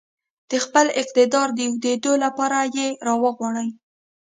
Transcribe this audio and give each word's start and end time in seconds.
د 0.49 0.51
خپل 0.65 0.85
اقتدار 1.01 1.47
د 1.53 1.59
اوږدېدو 1.67 2.13
لپاره 2.23 2.57
يې 2.77 2.87
راغواړي. 3.07 3.69